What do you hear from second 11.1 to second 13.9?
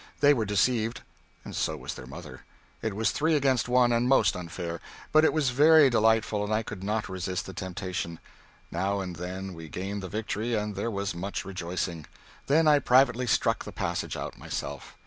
much rejoicing. Then I privately struck the